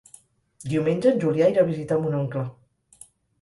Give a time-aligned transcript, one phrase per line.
[0.71, 2.47] Diumenge en Julià irà a visitar mon oncle.